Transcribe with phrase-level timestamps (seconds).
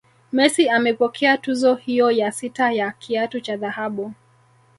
[0.33, 4.13] Messi amepokea tuzo hiyo ya sita ya kiatu cha dhahabu